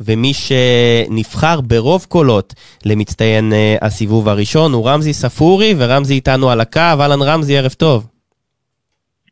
ומי 0.00 0.32
שנבחר 0.34 1.60
ברוב 1.60 2.06
קולות 2.08 2.54
למצטיין 2.86 3.52
הסיבוב 3.82 4.28
הראשון 4.28 4.72
הוא 4.72 4.88
רמזי 4.88 5.12
ספורי, 5.12 5.74
ורמזי 5.78 6.14
איתנו 6.14 6.50
על 6.50 6.60
הקו. 6.60 6.80
אהלן 7.00 7.22
רמזי, 7.22 7.58
ערב 7.58 7.72
טוב. 7.72 8.06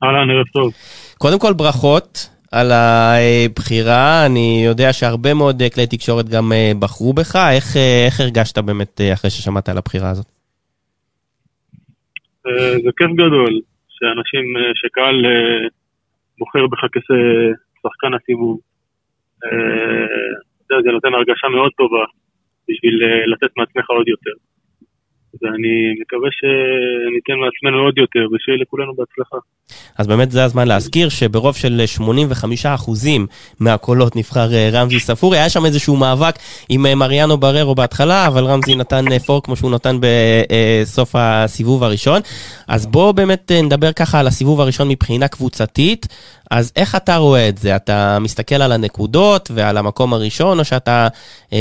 אהלן, 0.03 0.31
ערב 0.31 0.47
טוב. 0.53 0.73
קודם 1.19 1.39
כל 1.39 1.53
ברכות 1.53 2.31
על 2.53 2.73
הבחירה, 2.73 4.27
אני 4.27 4.63
יודע 4.67 4.93
שהרבה 4.93 5.35
מאוד 5.35 5.63
כלי 5.75 5.87
תקשורת 5.87 6.29
גם 6.29 6.53
בחרו 6.79 7.13
בך, 7.13 7.37
איך, 7.37 7.77
איך 8.07 8.21
הרגשת 8.21 8.59
באמת 8.59 9.01
אחרי 9.15 9.31
ששמעת 9.31 9.69
על 9.69 9.79
הבחירה 9.79 10.11
הזאת? 10.11 10.27
זה 12.85 12.91
כיף 12.97 13.11
גדול, 13.13 13.61
שאנשים, 13.89 14.45
שקהל 14.75 15.27
בוחר 16.39 16.67
בך 16.67 16.81
כשחקן 16.93 18.15
הסיבוב. 18.15 18.74
זה 20.85 20.91
נותן 20.93 21.15
הרגשה 21.15 21.49
מאוד 21.57 21.71
טובה 21.79 22.05
בשביל 22.69 22.95
לתת 23.33 23.53
מעצמך 23.57 23.91
עוד 23.91 24.09
יותר. 24.09 24.31
ואני 25.43 25.95
מקווה 26.01 26.29
שניתן 26.33 27.33
מעצמנו 27.41 27.85
עוד 27.85 27.99
יותר, 27.99 28.21
ושיהיה 28.33 28.59
לכולנו 28.63 28.95
בהצלחה. 28.95 29.37
אז 29.99 30.07
באמת 30.07 30.31
זה 30.31 30.45
הזמן 30.45 30.69
להזכיר 30.69 31.09
שברוב 31.09 31.57
של 31.57 31.81
85% 31.99 32.05
מהקולות 33.61 34.17
נבחר 34.17 34.49
רמזי 34.73 35.01
ספורי. 35.01 35.39
היה 35.39 35.49
שם 35.49 35.65
איזשהו 35.65 35.97
מאבק 35.97 36.35
עם 36.69 36.87
מריאנו 36.97 37.37
בררו 37.37 37.75
בהתחלה, 37.75 38.27
אבל 38.27 38.45
רמזי 38.45 38.75
נתן 38.75 39.19
פור 39.27 39.43
כמו 39.43 39.57
שהוא 39.57 39.71
נתן 39.71 39.97
בסוף 40.01 41.11
הסיבוב 41.19 41.83
הראשון. 41.83 42.21
אז 42.69 42.87
בואו 42.87 43.13
באמת 43.13 43.53
נדבר 43.65 43.93
ככה 43.93 44.21
על 44.21 44.27
הסיבוב 44.27 44.61
הראשון 44.61 44.89
מבחינה 44.89 45.29
קבוצתית. 45.29 46.07
אז 46.59 46.73
איך 46.81 46.91
אתה 46.97 47.17
רואה 47.17 47.49
את 47.49 47.57
זה? 47.57 47.77
אתה 47.77 48.19
מסתכל 48.25 48.61
על 48.65 48.73
הנקודות 48.73 49.45
ועל 49.55 49.77
המקום 49.77 50.13
הראשון, 50.13 50.59
או 50.59 50.65
שאתה 50.65 51.09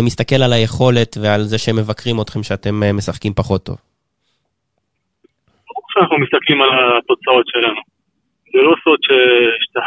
מסתכל 0.07 0.41
על 0.45 0.53
היכולת 0.53 1.11
ועל 1.21 1.41
זה 1.51 1.57
שהם 1.57 1.77
מבקרים 1.81 2.15
אתכם 2.21 2.43
שאתם 2.43 2.75
משחקים 2.97 3.33
פחות 3.33 3.61
טוב? 3.67 3.77
ברור 5.67 5.85
שאנחנו 5.93 6.17
מסתכלים 6.23 6.61
על 6.61 6.69
התוצאות 6.97 7.45
שלנו. 7.51 7.81
זה 8.53 8.59
לא 8.67 8.73
סוד 8.83 8.99
שאתה, 9.63 9.85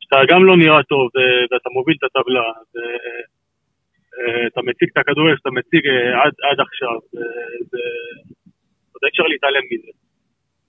שאתה 0.00 0.18
גם 0.30 0.40
לא 0.48 0.56
נראה 0.56 0.82
טוב 0.82 1.04
ואתה 1.50 1.68
מוביל 1.76 1.96
את 1.98 2.04
הטבלה, 2.08 2.48
ואתה 2.72 4.60
מציג 4.68 4.88
את 4.92 4.98
הכדורגל 4.98 5.36
שאתה 5.38 5.50
מציג 5.58 5.82
עד, 6.22 6.34
עד 6.48 6.58
עכשיו, 6.66 6.96
זה... 7.70 7.78
אי 9.04 9.08
אפשר 9.12 9.26
להתעלם 9.32 9.64
מזה. 9.70 10.03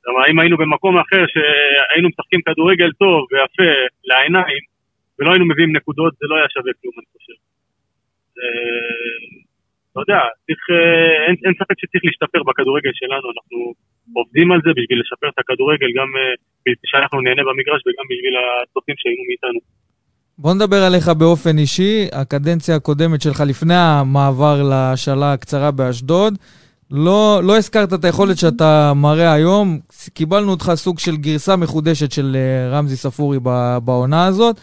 כלומר, 0.05 0.23
אם 0.31 0.39
היינו 0.39 0.57
במקום 0.57 0.93
אחר 0.97 1.23
שהיינו 1.33 2.09
משחקים 2.09 2.41
כדורגל 2.47 2.91
טוב 3.03 3.19
ויפה 3.31 3.69
לעיניים, 4.09 4.63
ולא 5.19 5.29
היינו 5.31 5.45
מביאים 5.51 5.75
נקודות, 5.75 6.13
זה 6.19 6.25
לא 6.29 6.35
היה 6.35 6.47
שווה 6.53 6.71
כלום, 6.79 6.95
אני 6.99 7.07
חושב. 7.15 7.37
אתה 9.91 9.99
יודע, 10.03 10.21
צריך, 10.45 10.61
אין, 11.25 11.35
אין 11.45 11.53
ספק 11.59 11.77
שצריך 11.81 12.03
להשתפר 12.07 12.41
בכדורגל 12.47 12.93
שלנו, 12.99 13.27
אנחנו 13.35 13.57
עובדים 14.19 14.47
על 14.51 14.59
זה 14.65 14.71
בשביל 14.77 14.99
לשפר 15.01 15.29
את 15.33 15.39
הכדורגל, 15.39 15.89
גם 15.97 16.09
בשביל 16.61 16.75
שאנחנו 16.91 17.17
נהנה 17.25 17.43
במגרש 17.47 17.81
וגם 17.85 18.05
בשביל 18.11 18.35
הצופים 18.43 18.95
שהיינו 18.97 19.23
מאיתנו. 19.29 19.59
בוא 20.37 20.53
נדבר 20.53 20.81
עליך 20.87 21.07
באופן 21.19 21.57
אישי, 21.57 21.95
הקדנציה 22.21 22.75
הקודמת 22.75 23.21
שלך 23.21 23.39
לפני 23.51 23.79
המעבר 23.85 24.57
לשאלה 24.71 25.33
הקצרה 25.33 25.71
באשדוד. 25.71 26.33
לא, 26.91 27.39
לא 27.43 27.57
הזכרת 27.57 27.93
את 27.93 28.05
היכולת 28.05 28.37
שאתה 28.37 28.93
מראה 28.95 29.33
היום, 29.33 29.79
קיבלנו 30.13 30.51
אותך 30.51 30.71
סוג 30.75 30.99
של 30.99 31.15
גרסה 31.17 31.55
מחודשת 31.55 32.11
של 32.11 32.37
רמזי 32.71 32.95
ספורי 32.95 33.39
בעונה 33.85 34.27
הזאת. 34.27 34.55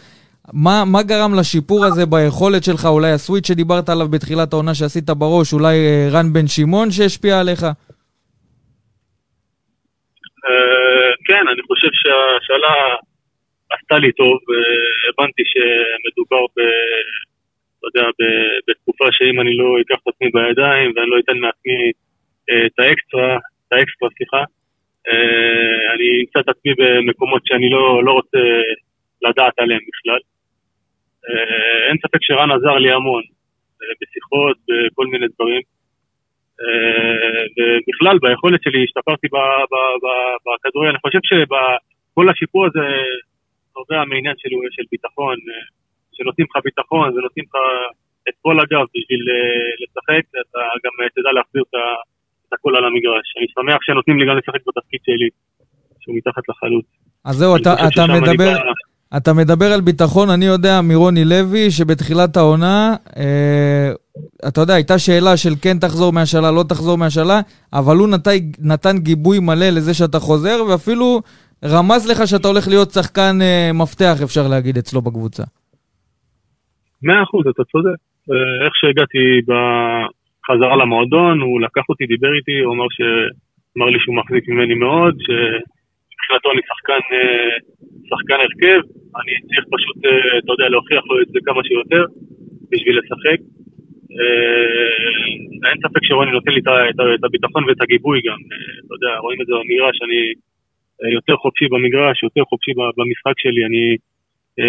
מה, 0.53 0.83
מה 0.85 1.03
גרם 1.03 1.39
לשיפור 1.39 1.85
הזה 1.85 2.05
ביכולת 2.05 2.63
שלך? 2.63 2.85
אולי 2.85 3.11
הסוויץ' 3.11 3.47
שדיברת 3.47 3.89
עליו 3.89 4.07
בתחילת 4.07 4.53
העונה 4.53 4.73
שעשית 4.75 5.09
בראש, 5.09 5.53
אולי 5.53 5.77
רן 6.11 6.33
בן 6.33 6.47
שמעון 6.47 6.91
שהשפיע 6.91 7.39
עליך? 7.39 7.61
כן, 11.27 11.43
אני 11.51 11.61
חושב 11.67 11.91
שהשאלה 12.01 12.73
עשתה 13.73 13.97
לי 13.97 14.11
טוב, 14.11 14.37
הבנתי 15.09 15.43
שמדובר 15.51 16.45
ב... 16.55 16.59
אתה 17.77 17.99
יודע, 17.99 18.09
בתקופה 18.67 19.05
שאם 19.11 19.41
אני 19.41 19.53
לא 19.57 19.67
אקח 19.81 19.99
את 20.03 20.07
עצמי 20.07 20.29
בידיים 20.33 20.91
ואני 20.95 21.09
לא 21.09 21.19
אתן 21.19 21.37
מעצמי 21.37 21.91
את 22.49 22.79
האקסטרה, 22.79 23.35
את 23.35 23.71
האקסטרה, 23.73 24.09
סליחה, 24.17 24.43
אני 25.93 26.07
אמצא 26.21 26.39
את 26.39 26.49
עצמי 26.49 26.71
במקומות 26.77 27.41
שאני 27.45 27.69
לא, 27.69 28.03
לא 28.03 28.11
רוצה 28.11 28.37
לדעת 29.21 29.53
עליהם 29.59 29.79
בכלל. 29.89 30.21
אין 31.87 31.97
ספק 31.97 32.21
שרן 32.21 32.51
עזר 32.51 32.77
לי 32.77 32.91
המון, 32.91 33.23
בשיחות, 34.01 34.57
בכל 34.67 35.07
מיני 35.07 35.27
דברים. 35.35 35.61
ובכלל, 37.55 38.17
ביכולת 38.21 38.63
שלי 38.63 38.83
השתפרתי 38.83 39.27
בכדורגל. 40.45 40.89
אני 40.89 40.99
חושב 41.05 41.19
שכל 41.23 42.29
השיפור 42.29 42.65
הזה 42.65 42.87
נובע 43.75 44.05
מעניין 44.05 44.35
של, 44.37 44.49
של 44.71 44.83
ביטחון, 44.91 45.35
שנותנים 46.13 46.47
לך 46.49 46.63
ביטחון 46.63 47.09
ונותנים 47.09 47.45
לך 47.49 47.55
את 48.29 48.33
כל 48.41 48.59
הגב 48.59 48.85
בשביל 48.95 49.21
לשחק, 49.81 50.23
אתה 50.41 50.59
גם 50.83 51.07
תדע 51.15 51.31
להחזיר 51.31 51.63
את 51.69 51.75
הכל 52.53 52.75
על 52.77 52.85
המגרש. 52.85 53.27
אני 53.37 53.47
שמח 53.55 53.79
שנותנים 53.81 54.17
לי 54.19 54.25
גם 54.27 54.37
לשחק 54.37 54.61
בתפקיד 54.67 54.99
שלי, 55.05 55.29
שהוא 56.01 56.15
מתחת 56.17 56.43
לחלוץ. 56.49 56.85
אז 57.25 57.35
זהו, 57.35 57.55
אתה, 57.55 57.73
אתה 57.87 58.03
מדבר... 58.07 58.55
אתה 59.17 59.33
מדבר 59.33 59.65
על 59.73 59.81
ביטחון, 59.81 60.29
אני 60.29 60.45
יודע 60.45 60.81
מרוני 60.81 61.25
לוי, 61.25 61.71
שבתחילת 61.71 62.37
העונה, 62.37 62.95
אה, 63.17 63.91
אתה 64.47 64.61
יודע, 64.61 64.73
הייתה 64.73 64.99
שאלה 64.99 65.37
של 65.37 65.53
כן 65.61 65.77
תחזור 65.79 66.13
מהשאלה, 66.13 66.51
לא 66.51 66.63
תחזור 66.69 66.97
מהשאלה, 66.97 67.39
אבל 67.73 67.95
הוא 67.97 68.07
נת, 68.09 68.27
נתן 68.59 68.97
גיבוי 68.97 69.39
מלא 69.39 69.69
לזה 69.69 69.93
שאתה 69.93 70.19
חוזר, 70.19 70.63
ואפילו 70.69 71.21
רמז 71.65 72.11
לך 72.11 72.27
שאתה 72.27 72.47
הולך 72.47 72.67
להיות 72.67 72.91
שחקן 72.91 73.41
אה, 73.41 73.71
מפתח, 73.73 74.15
אפשר 74.23 74.47
להגיד, 74.47 74.77
אצלו 74.77 75.01
בקבוצה. 75.01 75.43
מאה 77.03 77.23
אחוז, 77.23 77.47
אתה 77.47 77.63
צודק. 77.71 77.99
איך 78.65 78.73
שהגעתי 78.75 79.23
בחזרה 80.43 80.75
למועדון, 80.75 81.41
הוא 81.41 81.61
לקח 81.61 81.81
אותי, 81.89 82.05
דיבר 82.05 82.33
איתי, 82.33 82.59
הוא 82.59 82.73
אמר, 82.73 82.85
ש... 82.91 83.01
אמר 83.77 83.89
לי 83.89 83.99
שהוא 83.99 84.15
מחזיק 84.15 84.43
ממני 84.49 84.73
מאוד, 84.73 85.15
שמבחינתו 85.25 86.51
אני 86.51 86.61
שחקן, 86.69 87.01
שחקן 88.09 88.39
הרכב, 88.43 88.81
אני 89.19 89.31
צריך 89.47 89.65
פשוט, 89.75 89.97
אתה 90.37 90.51
יודע, 90.53 90.69
להוכיח 90.69 91.03
לו 91.09 91.21
את 91.21 91.27
זה 91.27 91.39
כמה 91.45 91.61
שיותר 91.63 92.03
בשביל 92.71 92.99
לשחק. 92.99 93.39
אין 95.67 95.77
ספק 95.83 96.03
שרוני 96.03 96.31
נותן 96.31 96.51
לי 96.51 96.61
את 97.15 97.23
הביטחון 97.23 97.63
ואת 97.63 97.81
הגיבוי 97.81 98.21
גם, 98.27 98.39
אתה 98.85 98.93
יודע, 98.95 99.17
רואים 99.17 99.41
את 99.41 99.47
זה 99.47 99.53
במגרש, 99.53 99.97
אני 100.05 100.21
יותר 101.13 101.35
חופשי 101.35 101.67
במגרש, 101.67 102.23
יותר 102.23 102.43
חופשי 102.43 102.71
במשחק 102.97 103.35
שלי, 103.37 103.65
אני 103.65 103.95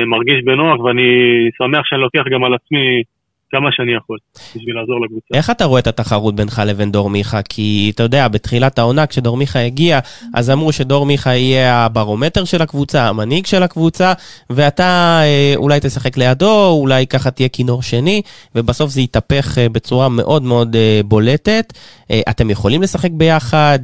מרגיש 0.07 0.43
בנוח 0.45 0.81
ואני 0.81 1.11
שמח 1.59 1.85
שאני 1.87 2.01
לוקח 2.01 2.25
גם 2.31 2.45
על 2.45 2.55
עצמי 2.55 3.03
כמה 3.55 3.69
שאני 3.73 3.93
יכול, 3.97 4.19
בשביל 4.57 4.77
לעזור 4.81 5.05
לקבוצה. 5.05 5.27
איך 5.35 5.51
אתה 5.51 5.65
רואה 5.65 5.81
את 5.81 5.87
התחרות 5.87 6.37
בינך 6.37 6.63
לבין 6.67 6.93
דור 6.93 7.11
מיכה? 7.11 7.43
כי 7.43 7.93
אתה 7.95 8.03
יודע, 8.03 8.29
בתחילת 8.29 8.79
העונה, 8.79 9.07
כשדור 9.07 9.37
מיכה 9.37 9.59
הגיע, 9.59 9.99
אז 10.35 10.51
אמרו 10.51 10.73
שדור 10.73 11.07
מיכה 11.07 11.35
יהיה 11.35 11.85
הברומטר 11.85 12.45
של 12.45 12.63
הקבוצה, 12.63 13.09
המנהיג 13.09 13.47
של 13.47 13.63
הקבוצה, 13.63 14.13
ואתה 14.51 15.21
אה, 15.23 15.53
אולי 15.57 15.79
תשחק 15.83 16.17
לידו, 16.17 16.71
אולי 16.71 17.07
ככה 17.07 17.31
תהיה 17.31 17.49
כינור 17.49 17.83
שני, 17.83 18.23
ובסוף 18.55 18.91
זה 18.91 19.01
יתהפך 19.01 19.59
אה, 19.59 19.69
בצורה 19.69 20.09
מאוד 20.09 20.43
מאוד 20.43 20.77
אה, 20.77 21.01
בולטת. 21.05 21.73
אתם 22.31 22.51
יכולים 22.51 22.83
לשחק 22.83 23.11
ביחד? 23.11 23.79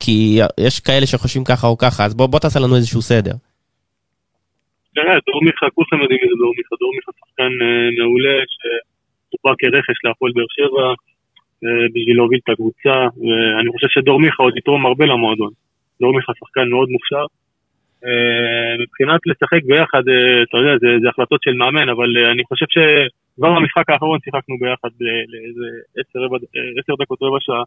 כי 0.00 0.40
יש 0.60 0.80
כאלה 0.80 1.06
שחושבים 1.06 1.44
ככה 1.44 1.66
או 1.66 1.78
ככה, 1.78 2.04
אז 2.04 2.14
בוא, 2.14 2.26
בוא 2.26 2.38
תעשה 2.38 2.60
לנו 2.60 2.76
איזשהו 2.76 3.02
סדר. 3.02 3.32
תראה, 4.94 5.18
דור 5.26 5.44
מיכה, 5.44 5.66
כולכם 5.74 6.00
יודעים 6.02 6.20
דור 6.38 6.52
מיכה, 6.56 6.74
דור 6.80 6.92
מיכה 6.96 7.12
שחקן 7.18 7.52
מעולה, 7.98 8.36
שהוא 8.52 9.40
בא 9.44 9.52
כרכש 9.58 10.04
להפועל 10.04 10.32
באר 10.34 10.50
שבע 10.56 10.94
בשביל 11.94 12.16
להוביל 12.16 12.40
את 12.44 12.48
הקבוצה, 12.48 12.96
ואני 13.22 13.68
חושב 13.72 13.88
שדור 13.90 14.20
מיכה 14.20 14.42
עוד 14.42 14.56
יתרום 14.56 14.86
הרבה 14.86 15.04
למועדון. 15.06 15.50
דור 16.00 16.14
מיכה 16.16 16.32
שחקן 16.38 16.68
מאוד 16.68 16.88
מוכשר. 16.88 17.24
מבחינת 18.82 19.20
לשחק 19.26 19.62
ביחד, 19.64 20.02
אתה 20.42 20.56
יודע, 20.58 20.78
זה, 20.80 20.88
זה 21.02 21.08
החלטות 21.08 21.42
של 21.42 21.54
מאמן, 21.54 21.88
אבל 21.88 22.10
אני 22.32 22.42
חושב 22.44 22.66
שכבר 22.74 23.52
במשחק 23.54 23.90
האחרון 23.90 24.18
שיחקנו 24.24 24.54
ביחד 24.60 24.88
לאיזה 25.32 25.66
עשר 26.78 26.94
דקות 27.00 27.18
רבע 27.22 27.38
שעה. 27.40 27.62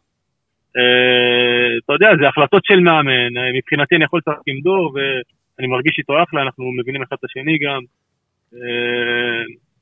אתה 1.86 1.94
יודע, 1.94 2.10
זה 2.19 2.28
החלטות 2.28 2.66
של 2.66 2.80
מאמן, 2.80 3.33
מבחינתי 3.57 3.95
אני 3.95 4.04
יכול 4.04 4.19
לשחק 4.19 4.42
עם 4.48 4.60
דור, 4.63 4.94
ו... 4.95 5.00
אני 5.60 5.68
מרגיש 5.68 5.96
איתו 5.98 6.24
אחלה, 6.24 6.42
אנחנו 6.42 6.72
מבינים 6.80 7.02
אחד 7.02 7.16
את 7.19 7.24
השני 7.24 7.57
גם. 7.66 7.81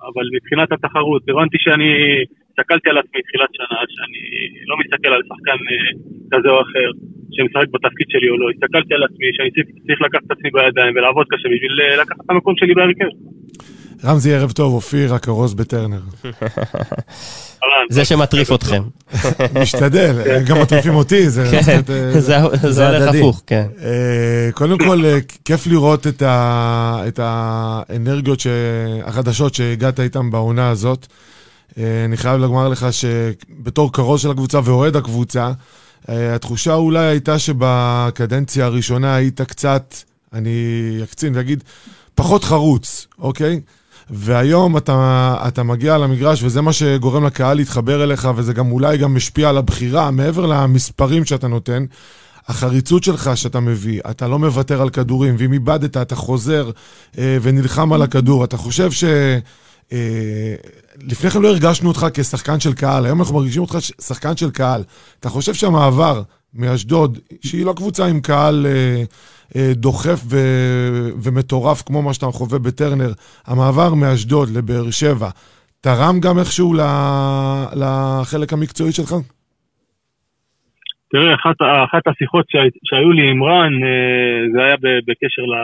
אבל 0.07 0.25
מבחינת 0.35 0.71
התחרות, 0.71 1.23
הבנתי 1.29 1.57
שאני 1.59 1.89
הסתכלתי 2.49 2.89
על 2.89 2.97
עצמי 2.97 3.21
תחילת 3.21 3.49
שנה, 3.57 3.79
שאני 3.93 4.21
לא 4.69 4.75
מסתכל 4.81 5.11
על 5.13 5.21
שחקן 5.29 5.57
כזה 6.31 6.49
או 6.49 6.61
אחר, 6.61 6.89
שמשחק 7.35 7.67
בתפקיד 7.73 8.07
שלי 8.09 8.29
או 8.29 8.37
לא. 8.37 8.49
הסתכלתי 8.49 8.93
על 8.93 9.03
עצמי 9.03 9.27
שאני 9.33 9.49
צריך 9.87 10.01
לקחת 10.01 10.23
את 10.25 10.31
עצמי 10.31 10.49
בידיים 10.53 10.93
ולעבוד 10.95 11.27
קשה 11.29 11.49
בשביל 11.53 11.73
לקחת 12.01 12.25
את 12.25 12.29
המקום 12.29 12.53
שלי 12.57 12.73
בהרכב. 12.73 13.11
רמזי, 14.05 14.33
ערב 14.33 14.51
טוב, 14.51 14.73
אופיר, 14.73 15.13
הכרוז 15.13 15.53
בטרנר. 15.53 16.01
זה 17.89 18.05
שמטריף 18.05 18.51
אתכם. 18.51 18.83
משתדל, 19.61 20.43
גם 20.45 20.61
מטריפים 20.61 20.95
אותי, 20.95 21.29
זה... 21.29 21.47
כן, 21.51 21.81
זה 22.69 22.87
הולך 22.89 23.15
הפוך, 23.15 23.41
כן. 23.47 23.67
אה, 23.81 24.51
קודם 24.53 24.77
כל, 24.77 25.05
אה, 25.05 25.17
כיף 25.45 25.67
לראות 25.67 26.07
את 27.07 27.19
האנרגיות 27.19 28.39
החדשות 29.03 29.53
שהגעת 29.55 29.99
איתן 29.99 30.31
בעונה 30.31 30.69
הזאת. 30.69 31.07
אה, 31.77 32.05
אני 32.05 32.17
חייב 32.17 32.41
לומר 32.41 32.69
לך 32.69 32.87
שבתור 32.91 33.93
כרוז 33.93 34.21
של 34.21 34.31
הקבוצה 34.31 34.59
ואוהד 34.63 34.95
הקבוצה, 34.95 35.51
התחושה 36.07 36.73
אולי 36.73 37.05
הייתה 37.05 37.39
שבקדנציה 37.39 38.65
הראשונה 38.65 39.15
היית 39.15 39.41
קצת, 39.41 39.95
אני 40.33 40.51
אקצין 41.03 41.35
ואגיד, 41.35 41.63
פחות 42.15 42.43
חרוץ, 42.43 43.07
אוקיי? 43.19 43.59
והיום 44.09 44.77
אתה, 44.77 45.35
אתה 45.47 45.63
מגיע 45.63 45.97
למגרש 45.97 46.43
וזה 46.43 46.61
מה 46.61 46.73
שגורם 46.73 47.25
לקהל 47.25 47.57
להתחבר 47.57 48.03
אליך 48.03 48.29
וזה 48.35 48.53
גם 48.53 48.71
אולי 48.71 48.97
גם 48.97 49.15
משפיע 49.15 49.49
על 49.49 49.57
הבחירה, 49.57 50.11
מעבר 50.11 50.45
למספרים 50.45 51.25
שאתה 51.25 51.47
נותן. 51.47 51.85
החריצות 52.47 53.03
שלך 53.03 53.31
שאתה 53.35 53.59
מביא, 53.59 54.01
אתה 54.09 54.27
לא 54.27 54.39
מוותר 54.39 54.81
על 54.81 54.89
כדורים, 54.89 55.35
ואם 55.39 55.53
איבדת 55.53 55.97
אתה 55.97 56.15
חוזר 56.15 56.71
אה, 57.17 57.37
ונלחם 57.41 57.93
על 57.93 58.01
הכדור. 58.01 58.43
אתה 58.43 58.57
חושב 58.57 58.91
ש... 58.91 59.03
אה, 59.93 60.55
לפני 61.01 61.29
כן 61.29 61.41
לא 61.41 61.47
הרגשנו 61.47 61.89
אותך 61.89 62.07
כשחקן 62.13 62.59
של 62.59 62.73
קהל, 62.73 63.05
היום 63.05 63.19
אנחנו 63.19 63.35
מרגישים 63.35 63.61
אותך 63.61 63.77
שחקן 64.01 64.37
של 64.37 64.51
קהל. 64.51 64.83
אתה 65.19 65.29
חושב 65.29 65.53
שהמעבר 65.53 66.21
מאשדוד, 66.53 67.19
שהיא 67.41 67.65
לא 67.65 67.73
קבוצה 67.73 68.05
עם 68.05 68.21
קהל 68.21 68.67
אה, 68.69 69.03
דוחף 69.75 70.19
ו, 70.31 70.37
ומטורף 71.23 71.81
כמו 71.81 72.01
מה 72.01 72.13
שאתה 72.13 72.25
חווה 72.25 72.59
בטרנר, 72.59 73.11
המעבר 73.45 73.93
מאשדוד 73.93 74.49
לבאר 74.57 74.91
שבע, 74.91 75.29
תרם 75.81 76.19
גם 76.19 76.39
איכשהו 76.39 76.73
לחלק 77.81 78.53
המקצועי 78.53 78.91
שלך? 78.91 79.13
תראה, 81.11 81.35
אחת, 81.35 81.55
אחת 81.89 82.07
השיחות 82.07 82.45
שהי, 82.49 82.69
שהיו 82.83 83.11
לי 83.11 83.31
עם 83.31 83.43
רן, 83.43 83.73
אה, 83.83 84.51
זה 84.53 84.63
היה 84.63 84.75
בקשר 85.07 85.41
ל, 85.41 85.55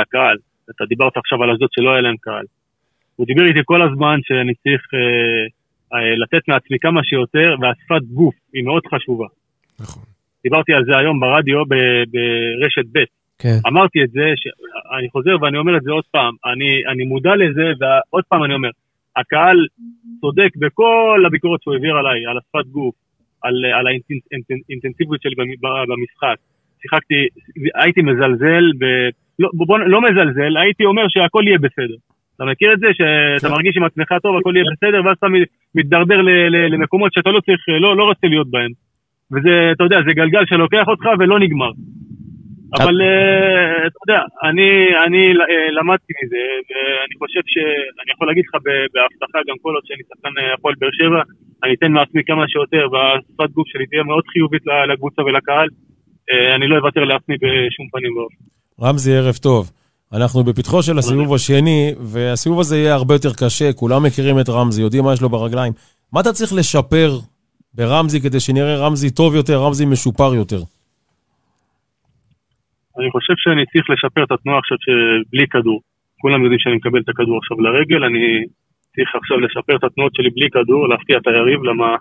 לקהל. 0.00 0.36
אתה 0.70 0.84
דיברת 0.84 1.16
עכשיו 1.16 1.42
על 1.42 1.50
אשדוד 1.50 1.68
שלא 1.72 1.90
היה 1.90 2.00
להם 2.00 2.16
קהל. 2.20 2.44
הוא 3.16 3.26
דיבר 3.26 3.46
איתי 3.46 3.60
כל 3.64 3.82
הזמן 3.82 4.18
שאני 4.22 4.54
צריך 4.54 4.82
לתת 6.22 6.48
מעצמי 6.48 6.78
כמה 6.80 7.00
שיותר, 7.04 7.56
והשפת 7.60 8.06
גוף 8.12 8.34
היא 8.52 8.64
מאוד 8.64 8.82
חשובה. 8.94 9.26
נכון. 9.80 10.02
דיברתי 10.44 10.72
על 10.72 10.84
זה 10.84 10.96
היום 10.96 11.20
ברדיו 11.20 11.64
ברשת 11.66 12.86
ב'. 12.92 13.04
כן. 13.38 13.58
אמרתי 13.66 14.04
את 14.04 14.10
זה, 14.10 14.32
ש... 14.36 14.42
אני 14.98 15.10
חוזר 15.10 15.36
ואני 15.40 15.58
אומר 15.58 15.76
את 15.76 15.82
זה 15.82 15.90
עוד 15.90 16.04
פעם, 16.10 16.34
אני, 16.52 16.82
אני 16.92 17.04
מודע 17.04 17.36
לזה, 17.36 17.66
ועוד 17.80 18.24
פעם 18.28 18.44
אני 18.44 18.54
אומר, 18.54 18.70
הקהל 19.16 19.66
צודק 20.20 20.50
בכל 20.56 21.22
הביקורת 21.26 21.62
שהוא 21.62 21.74
העביר 21.74 21.96
עליי, 21.96 22.26
על 22.26 22.38
השפת 22.38 22.66
גוף, 22.70 22.94
על, 23.42 23.64
על 23.64 23.86
האינטנסיביות 23.86 25.22
שלי 25.22 25.34
במשחק. 25.88 26.36
שיחקתי, 26.82 27.26
הייתי 27.74 28.02
מזלזל, 28.02 28.64
ב, 28.78 28.84
לא, 29.38 29.48
בוא, 29.54 29.78
לא 29.78 30.00
מזלזל, 30.02 30.56
הייתי 30.56 30.84
אומר 30.84 31.02
שהכל 31.08 31.42
יהיה 31.46 31.58
בסדר. 31.58 31.96
אתה 32.36 32.44
מכיר 32.44 32.72
את 32.72 32.78
זה? 32.78 32.86
שאתה 32.92 33.48
כן. 33.48 33.54
מרגיש 33.54 33.76
עם 33.76 33.84
עצמך 33.84 34.08
טוב, 34.22 34.36
הכל 34.36 34.52
יהיה 34.56 34.64
בסדר, 34.72 35.00
ואז 35.04 35.16
אתה 35.18 35.26
מתדרדר 35.74 36.20
למקומות 36.70 37.12
שאתה 37.12 37.30
לא 37.30 37.40
צריך, 37.40 37.60
לא, 37.80 37.96
לא 37.96 38.04
רוצה 38.04 38.26
להיות 38.26 38.50
בהם. 38.50 38.70
וזה, 39.32 39.54
אתה 39.72 39.84
יודע, 39.84 39.98
זה 40.06 40.12
גלגל 40.20 40.44
שלוקח 40.46 40.84
אותך 40.88 41.06
ולא 41.18 41.38
נגמר. 41.40 41.72
אבל 42.76 42.96
אה, 43.06 43.86
אתה 43.86 43.98
יודע, 44.04 44.20
אני, 44.48 44.68
אני 45.06 45.22
אה, 45.52 45.68
למדתי 45.78 46.12
מזה, 46.18 46.42
ואני 46.68 47.14
חושב 47.22 47.44
ש... 47.52 47.56
אני 48.02 48.10
יכול 48.14 48.26
להגיד 48.28 48.44
לך 48.48 48.54
בהבטחה, 48.94 49.38
גם 49.48 49.56
כל 49.62 49.72
עוד 49.76 49.84
שאני 49.88 50.02
שחקן 50.08 50.34
אה, 50.40 50.54
הפועל 50.54 50.74
באר 50.80 50.94
שבע, 51.00 51.22
אני 51.64 51.72
אתן 51.74 51.92
מעצמי 51.92 52.22
כמה 52.28 52.44
שיותר, 52.52 52.84
והשפת 52.92 53.50
גוף 53.56 53.66
שלי 53.72 53.86
תהיה 53.86 54.02
מאוד 54.02 54.24
חיובית 54.32 54.62
לקבוצה 54.90 55.22
ולקהל. 55.22 55.68
אני 56.56 56.66
לא 56.68 56.76
אוותר 56.78 57.04
לעצמי 57.04 57.34
בשום 57.42 57.86
פנים 57.92 58.12
ואופן. 58.16 58.42
רמזי, 58.82 59.12
ערב 59.16 59.34
טוב. 59.34 59.70
אנחנו 60.12 60.44
בפתחו 60.44 60.82
של 60.82 60.98
הסיבוב 60.98 61.34
השני, 61.34 61.92
והסיבוב 62.00 62.60
הזה 62.60 62.76
יהיה 62.76 62.94
הרבה 62.94 63.14
יותר 63.14 63.32
קשה, 63.40 63.72
כולם 63.72 64.02
מכירים 64.02 64.40
את 64.40 64.48
רמזי, 64.48 64.82
יודעים 64.82 65.04
מה 65.04 65.12
יש 65.12 65.22
לו 65.22 65.28
ברגליים. 65.28 65.72
מה 66.12 66.20
אתה 66.20 66.32
צריך 66.32 66.52
לשפר 66.52 67.10
ברמזי 67.74 68.20
כדי 68.20 68.40
שנראה 68.40 68.76
רמזי 68.86 69.10
טוב 69.10 69.34
יותר, 69.34 69.56
רמזי 69.64 69.86
משופר 69.86 70.34
יותר? 70.34 70.62
אני 72.98 73.10
חושב 73.10 73.34
שאני 73.36 73.66
צריך 73.66 73.90
לשפר 73.90 74.24
את 74.24 74.32
התנועה 74.32 74.58
עכשיו 74.58 74.78
בלי 75.30 75.46
כדור. 75.50 75.80
כולם 76.20 76.42
יודעים 76.42 76.58
שאני 76.58 76.76
מקבל 76.76 77.00
את 77.00 77.08
הכדור 77.08 77.38
עכשיו 77.38 77.60
לרגל, 77.60 78.04
אני 78.04 78.44
צריך 78.94 79.10
עכשיו 79.14 79.40
לשפר 79.40 79.76
את 79.76 79.84
התנועות 79.84 80.14
שלי 80.14 80.30
בלי 80.30 80.48
כדור, 80.50 80.88
להפתיע 80.88 81.16
את 81.18 81.26
היריב, 81.26 81.62
למה, 81.62 81.96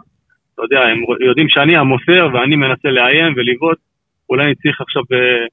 אתה 0.54 0.62
יודע, 0.64 0.82
הם 0.82 1.00
יודעים 1.28 1.50
שאני 1.50 1.76
המוסר 1.78 2.28
ואני 2.34 2.56
מנסה 2.56 2.90
לאיים 2.90 3.34
ולבעוט, 3.38 3.78
אולי 4.30 4.46
אני 4.46 4.56
צריך 4.56 4.82
עכשיו 4.82 5.04
אה, 5.14 5.46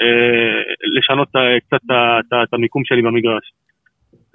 אה, 0.00 0.62
לשנות 0.96 1.28
קצת 1.66 1.84
את 2.42 2.54
המיקום 2.54 2.82
שלי 2.84 3.02
במגרש. 3.02 3.52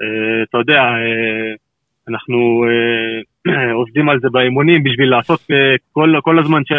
אה, 0.01 0.43
אתה 0.49 0.57
יודע, 0.57 0.81
אה, 0.81 1.51
אנחנו 2.09 2.37
אה, 2.67 3.71
עובדים 3.81 4.09
על 4.09 4.19
זה 4.21 4.27
באימונים 4.31 4.83
בשביל 4.83 5.09
לעשות 5.09 5.41
אה, 5.51 5.75
כל, 5.91 6.09
כל 6.21 6.39
הזמן 6.39 6.61
ש... 6.65 6.71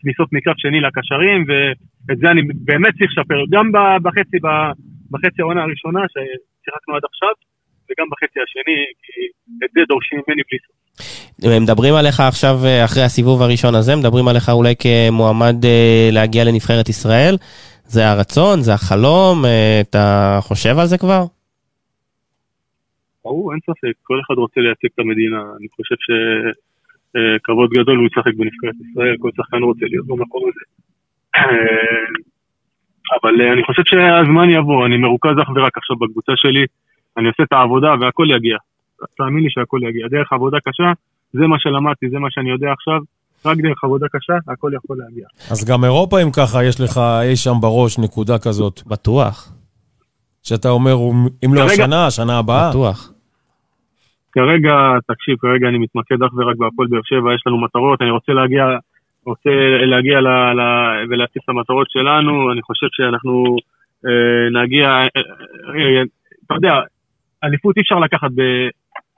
כניסות 0.00 0.28
מקו 0.32 0.52
שני 0.56 0.80
לקשרים, 0.80 1.44
ואת 1.48 2.18
זה 2.18 2.30
אני 2.30 2.42
באמת 2.68 2.92
צריך 2.98 3.10
לשפר, 3.12 3.40
גם 3.50 3.66
בחצי, 4.02 4.36
בחצי 5.10 5.42
העונה 5.42 5.62
הראשונה 5.62 6.00
ששיחקנו 6.12 6.94
עד 6.96 7.04
עכשיו, 7.10 7.34
וגם 7.86 8.06
בחצי 8.12 8.38
השני, 8.44 8.78
כי 9.02 9.12
את 9.64 9.70
זה 9.74 9.80
דורשים 9.88 10.18
ממני 10.18 10.42
בלי 10.48 10.58
סוף. 10.64 10.76
מדברים 11.62 11.94
עליך 11.94 12.20
עכשיו, 12.20 12.56
אה, 12.64 12.84
אחרי 12.84 13.02
הסיבוב 13.02 13.42
הראשון 13.42 13.74
הזה, 13.74 13.96
מדברים 13.96 14.28
עליך 14.28 14.48
אולי 14.48 14.74
כמועמד 14.78 15.56
להגיע 16.12 16.44
לנבחרת 16.44 16.88
ישראל. 16.88 17.36
זה 17.86 18.08
הרצון, 18.10 18.60
זה 18.60 18.74
החלום, 18.74 19.44
אתה 19.80 20.38
חושב 20.42 20.78
על 20.78 20.86
זה 20.86 20.98
כבר? 20.98 21.24
ברור, 23.24 23.52
אין 23.52 23.60
ספק, 23.60 23.92
כל 24.02 24.20
אחד 24.20 24.34
רוצה 24.34 24.60
לייצג 24.60 24.88
את 24.94 24.98
המדינה, 24.98 25.40
אני 25.58 25.68
חושב 25.76 25.94
שכבוד 26.04 27.70
גדול 27.70 27.96
הוא 27.98 28.06
ישחק 28.06 28.34
בנבחרת 28.38 28.74
ישראל, 28.90 29.16
כל 29.18 29.30
שחקן 29.36 29.62
רוצה 29.62 29.86
להיות 29.90 30.06
במקום 30.06 30.42
הזה. 30.48 30.64
אבל 33.16 33.40
אה, 33.40 33.52
אני 33.52 33.62
חושב 33.64 33.82
שהזמן 33.84 34.50
יבוא, 34.50 34.86
אני 34.86 34.96
מרוכז 34.96 35.36
אך 35.42 35.48
ורק 35.56 35.78
עכשיו 35.78 35.96
בקבוצה 35.96 36.32
שלי, 36.36 36.64
אני 37.16 37.28
עושה 37.28 37.42
את 37.42 37.52
העבודה 37.52 37.94
והכל 38.00 38.26
יגיע. 38.36 38.56
תאמין 39.16 39.42
לי 39.44 39.50
שהכל 39.50 39.80
יגיע. 39.88 40.08
דרך 40.08 40.32
עבודה 40.32 40.58
קשה, 40.60 40.92
זה 41.32 41.46
מה 41.46 41.58
שלמדתי, 41.58 42.08
זה 42.10 42.18
מה 42.18 42.28
שאני 42.30 42.50
יודע 42.50 42.72
עכשיו, 42.72 43.00
רק 43.44 43.58
דרך 43.58 43.84
עבודה 43.84 44.06
קשה, 44.12 44.34
הכל 44.52 44.70
יכול 44.74 44.96
להגיע. 44.98 45.26
אז 45.50 45.64
גם 45.70 45.84
אירופה, 45.84 46.22
אם 46.22 46.30
ככה, 46.30 46.64
יש 46.64 46.80
לך 46.80 47.00
אי 47.22 47.36
שם 47.36 47.54
בראש 47.60 47.98
נקודה 47.98 48.38
כזאת. 48.38 48.82
בטוח. 48.86 49.52
שאתה 50.42 50.68
אומר, 50.68 50.96
אם 51.44 51.54
לא 51.54 51.60
השנה, 51.60 52.06
השנה 52.06 52.38
הבאה. 52.38 52.70
בטוח. 52.70 53.13
כרגע, 54.34 54.74
תקשיב, 55.08 55.36
כרגע 55.38 55.68
אני 55.68 55.78
מתמקד 55.78 56.22
אך 56.22 56.32
ורק 56.36 56.56
בהפועל 56.56 56.88
באר 56.88 57.00
שבע, 57.04 57.34
יש 57.34 57.42
לנו 57.46 57.60
מטרות, 57.60 58.02
אני 58.02 58.10
רוצה 58.10 58.32
להגיע, 58.32 58.64
רוצה 59.26 59.50
להגיע 59.86 60.20
ל, 60.20 60.28
ל, 60.28 60.60
ולהציג 61.10 61.42
את 61.44 61.48
המטרות 61.48 61.86
שלנו, 61.90 62.52
אני 62.52 62.62
חושב 62.62 62.86
שאנחנו 62.90 63.56
אה, 64.06 64.62
נגיע, 64.62 64.88
אה, 64.88 65.08
אה, 65.74 66.02
אתה 66.46 66.54
יודע, 66.54 66.74
אליפות 67.44 67.76
אי 67.76 67.82
אפשר 67.82 67.98
לקחת 67.98 68.30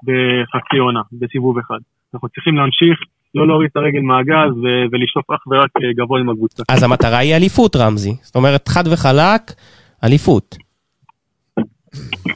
בחצי 0.07 0.79
עונה, 0.79 1.03
בסיבוב 1.13 1.59
אחד. 1.59 1.79
אנחנו 2.15 2.29
צריכים 2.29 2.57
להמשיך, 2.57 2.99
לא 3.35 3.47
להוריד 3.47 3.69
את 3.73 3.77
הרגל 3.77 4.01
מהגז 4.01 4.55
ולשטוף 4.93 5.31
אך 5.31 5.47
ורק 5.47 5.71
אה, 5.83 5.93
גבוה 5.97 6.21
עם 6.21 6.31
הקבוצה. 6.31 6.63
אז 6.69 6.83
המטרה 6.83 7.19
היא 7.19 7.37
אליפות, 7.37 7.77
רמזי. 7.77 8.15
זאת 8.23 8.37
אומרת, 8.37 8.69
חד 8.69 8.85
וחלק, 8.93 9.43
אליפות. 10.05 10.66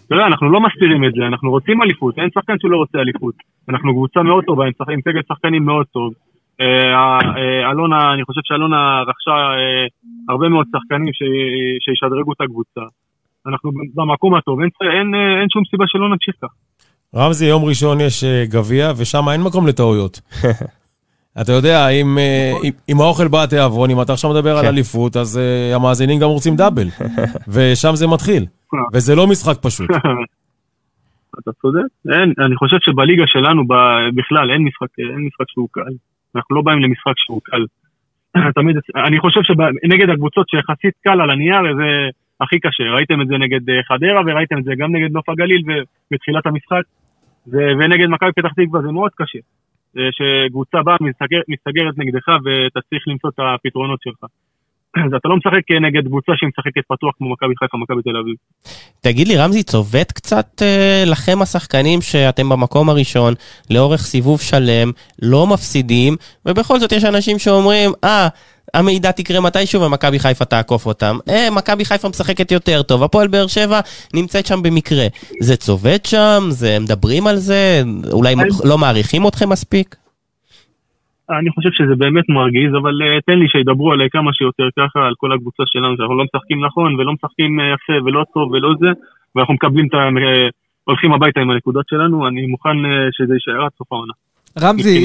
תראה, 0.09 0.27
אנחנו 0.27 0.51
לא 0.51 0.61
מסתירים 0.61 1.05
את 1.05 1.13
זה, 1.13 1.27
אנחנו 1.27 1.51
רוצים 1.51 1.83
אליפות, 1.83 2.19
אין 2.19 2.29
שחקן 2.35 2.55
שלא 2.63 2.77
רוצה 2.77 2.99
אליפות. 2.99 3.35
אנחנו 3.69 3.93
קבוצה 3.93 4.23
מאוד 4.23 4.45
טובה, 4.45 4.65
עם 4.65 5.01
סגל 5.01 5.21
שחקנים 5.29 5.65
מאוד 5.65 5.87
טוב. 5.87 6.13
אה, 6.61 6.67
אה, 7.41 7.71
אלונה, 7.71 8.15
אני 8.15 8.25
חושב 8.25 8.41
שאלונה 8.45 9.03
רכשה 9.09 9.31
אה, 9.31 9.87
הרבה 10.29 10.49
מאוד 10.49 10.67
שחקנים 10.73 11.13
שישדרגו 11.85 12.33
את 12.33 12.41
הקבוצה. 12.41 12.81
אנחנו 13.47 13.71
במקום 13.95 14.35
הטוב, 14.35 14.61
אין, 14.61 14.71
אין, 14.81 15.15
אין 15.41 15.49
שום 15.53 15.63
סיבה 15.71 15.85
שלא 15.87 16.09
נמשיך 16.09 16.35
כך. 16.43 16.49
רמזי, 17.17 17.47
יום 17.47 17.65
ראשון 17.65 18.01
יש 18.01 18.25
גביע, 18.25 18.93
ושם 18.97 19.29
אין 19.33 19.43
מקום 19.43 19.67
לטעויות. 19.67 20.21
אתה 21.41 21.53
יודע, 21.53 21.89
אם, 21.89 22.19
אם, 22.65 22.71
אם 22.89 23.01
האוכל 23.01 23.29
בא 23.29 23.43
התיאבון, 23.43 23.91
אם 23.91 24.03
אתה 24.03 24.13
עכשיו 24.13 24.31
מדבר 24.31 24.57
על 24.57 24.63
כן. 24.63 24.69
אליפות, 24.69 25.17
אז 25.17 25.41
המאזינים 25.75 26.19
גם 26.21 26.29
רוצים 26.29 26.57
דאבל, 26.57 26.89
ושם 27.55 27.95
זה 27.95 28.07
מתחיל. 28.07 28.47
וזה 28.93 29.15
לא 29.15 29.27
משחק 29.27 29.57
פשוט. 29.63 29.91
אתה 31.39 31.53
צודק. 31.53 31.91
אין, 32.13 32.35
אני 32.39 32.57
חושב 32.57 32.77
שבליגה 32.81 33.25
שלנו 33.27 33.63
בכלל 34.15 34.51
אין 34.51 34.63
משחק, 34.63 34.99
אין 34.99 35.27
משחק 35.27 35.49
שהוא 35.49 35.69
קל. 35.73 35.95
אנחנו 36.35 36.57
לא 36.57 36.63
באים 36.63 36.79
למשחק 36.79 37.15
שהוא 37.17 37.41
קל. 37.45 37.65
תמיד, 38.59 38.77
אני 39.07 39.21
חושב 39.21 39.41
שנגד 39.43 40.11
הקבוצות 40.11 40.49
שיחסית 40.49 40.95
קל 41.05 41.21
על 41.21 41.31
הנייר, 41.31 41.63
זה, 41.77 42.09
הכי 42.41 42.61
קשה. 42.61 42.85
ראיתם 42.95 43.21
את 43.21 43.27
זה 43.27 43.39
נגד 43.39 43.71
אה, 43.71 43.83
חדרה 43.89 44.21
וראיתם 44.27 44.59
את 44.59 44.65
זה 44.65 44.73
גם 44.79 44.97
נגד 44.97 45.13
נוף 45.13 45.29
הגליל 45.29 45.63
בתחילת 46.11 46.47
המשחק, 46.47 46.83
ונגד 47.47 48.09
מכבי 48.09 48.33
פתח 48.33 48.53
תקווה 48.57 48.83
זה 48.83 48.93
מאוד 48.93 49.11
קשה. 49.15 49.39
אה, 49.99 50.09
שקבוצה 50.13 50.83
באה, 50.83 50.97
מסתגר, 51.01 51.41
מסתגרת 51.49 51.99
נגדך 51.99 52.29
ואתה 52.45 52.81
צריך 52.89 53.03
למצוא 53.09 53.31
את 53.31 53.39
הפתרונות 53.39 54.01
שלך. 54.03 54.25
אז 54.97 55.13
אתה 55.17 55.29
לא 55.29 55.37
משחק 55.37 55.71
נגד 55.87 56.07
קבוצה 56.09 56.33
שמשחקת 56.37 56.83
פתוח 56.89 57.15
כמו 57.19 57.33
מכבי 57.33 57.55
חיפה, 57.59 57.79
מכבי 57.79 58.03
תל 58.03 58.17
אביב. 58.17 58.35
תגיד 59.01 59.29
לי, 59.29 59.37
רמזי, 59.37 59.63
צובט 59.63 60.13
קצת 60.13 60.63
אה, 60.63 61.05
לכם 61.07 61.43
השחקנים 61.43 62.01
שאתם 62.01 62.49
במקום 62.49 62.89
הראשון, 62.89 63.35
לאורך 63.71 64.01
סיבוב 64.01 64.41
שלם, 64.41 64.91
לא 65.23 65.47
מפסידים, 65.47 66.17
ובכל 66.47 66.79
זאת 66.79 66.93
יש 66.93 67.05
אנשים 67.05 67.39
שאומרים, 67.39 67.91
אה, 68.05 68.29
המידע 68.75 69.11
תקרה 69.11 69.41
מתישהו 69.41 69.83
ומכבי 69.83 70.19
חיפה 70.19 70.45
תעקוף 70.45 70.87
אותם. 70.87 71.19
אה, 71.29 71.49
מכבי 71.51 71.85
חיפה 71.85 72.09
משחקת 72.09 72.53
יותר 72.53 72.83
טוב, 72.83 73.03
הפועל 73.03 73.29
באר 73.29 73.47
שבע 73.47 73.81
נמצאת 74.15 74.47
שם 74.47 74.63
במקרה. 74.63 75.07
זה 75.41 75.57
צובט 75.57 76.07
שם? 76.07 76.43
זה 76.49 76.79
מדברים 76.79 77.27
על 77.27 77.37
זה? 77.37 77.83
אולי 78.13 78.35
לא 78.65 78.79
מעריכים 78.79 79.27
אתכם 79.29 79.49
מספיק? 79.49 79.97
אני 81.39 81.51
חושב 81.55 81.71
שזה 81.73 81.95
באמת 82.03 82.25
מרגיז, 82.29 82.73
אבל 82.81 82.95
uh, 83.03 83.21
תן 83.27 83.39
לי 83.39 83.49
שידברו 83.49 83.93
עליי 83.93 84.09
כמה 84.11 84.31
שיותר 84.33 84.69
ככה, 84.79 85.01
על 85.09 85.15
כל 85.17 85.33
הקבוצה 85.33 85.63
שלנו, 85.67 85.97
שאנחנו 85.97 86.17
לא 86.19 86.25
משחקים 86.25 86.65
נכון, 86.65 86.95
ולא 86.95 87.13
משחקים 87.13 87.61
uh, 87.61 87.63
יפה, 87.75 88.05
ולא 88.05 88.25
טוב, 88.35 88.51
ולא 88.53 88.71
זה, 88.81 88.91
ואנחנו 89.35 89.55
מקבלים 89.55 89.87
את 89.89 89.95
ה... 89.95 90.09
Uh, 90.09 90.51
הולכים 90.85 91.13
הביתה 91.13 91.41
עם 91.41 91.51
הנקודות 91.51 91.85
שלנו, 91.91 92.29
אני 92.29 92.47
מוכן 92.47 92.77
uh, 92.85 92.89
שזה 93.13 93.35
יישאר 93.35 93.65
עד 93.65 93.71
סוף 93.79 93.93
העונה. 93.93 94.13
רמזי, 94.61 95.03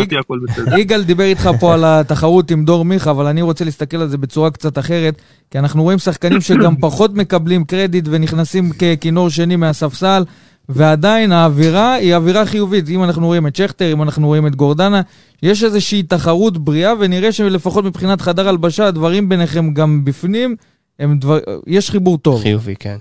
יגאל 0.77 1.03
דיבר 1.03 1.23
איתך 1.23 1.49
פה 1.59 1.73
על 1.73 1.83
התחרות 1.85 2.51
עם 2.51 2.65
דור 2.65 2.85
מיכה, 2.85 3.11
אבל 3.11 3.25
אני 3.25 3.41
רוצה 3.41 3.65
להסתכל 3.65 3.97
על 3.97 4.07
זה 4.07 4.17
בצורה 4.17 4.51
קצת 4.51 4.77
אחרת, 4.77 5.21
כי 5.51 5.59
אנחנו 5.59 5.83
רואים 5.83 5.99
שחקנים 5.99 6.41
שגם 6.41 6.75
פחות 6.75 7.11
מקבלים 7.15 7.63
קרדיט 7.63 8.05
ונכנסים 8.11 8.63
ככינור 8.79 9.29
שני 9.29 9.55
מהספסל. 9.55 10.23
ועדיין 10.69 11.31
האווירה 11.31 11.93
היא 11.93 12.15
אווירה 12.15 12.45
חיובית. 12.45 12.85
אם 12.89 13.03
אנחנו 13.03 13.25
רואים 13.25 13.47
את 13.47 13.55
שכטר, 13.55 13.93
אם 13.93 14.03
אנחנו 14.03 14.27
רואים 14.27 14.47
את 14.47 14.55
גורדנה, 14.55 15.01
יש 15.43 15.63
איזושהי 15.63 16.03
תחרות 16.03 16.57
בריאה, 16.57 16.93
ונראה 16.99 17.31
שלפחות 17.31 17.85
מבחינת 17.85 18.21
חדר 18.21 18.49
הלבשה, 18.49 18.87
הדברים 18.87 19.29
ביניכם 19.29 19.73
גם 19.73 20.05
בפנים, 20.05 20.55
הם 20.99 21.17
דבר... 21.17 21.37
יש 21.67 21.91
חיבור 21.91 22.17
טוב. 22.17 22.41
חיובי, 22.43 22.75
כן. 22.75 22.97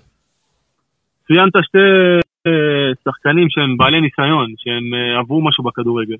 ציינת 1.27 1.53
שתי 1.63 1.79
אה, 2.47 2.93
שחקנים 3.05 3.47
שהם 3.51 3.77
בעלי 3.77 4.01
ניסיון, 4.01 4.55
שהם 4.57 4.95
אה, 4.95 5.19
עברו 5.19 5.45
משהו 5.45 5.65
בכדורגל. 5.65 6.17